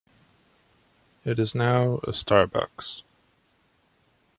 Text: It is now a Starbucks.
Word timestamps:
It 1.25 1.37
is 1.37 1.53
now 1.53 1.97
a 1.97 2.07
Starbucks. 2.11 3.03